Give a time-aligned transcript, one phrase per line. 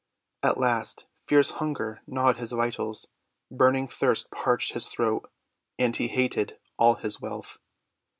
[0.41, 3.09] At last fierce hunger gnawed his vitals,
[3.51, 5.29] burning thirst parched his throat,
[5.77, 7.59] and he hated all his wealth.